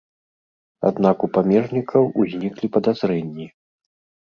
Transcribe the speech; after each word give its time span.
Аднак 0.89 1.17
у 1.27 1.29
памежнікаў 1.35 2.09
узніклі 2.25 2.73
падазрэнні. 2.79 3.45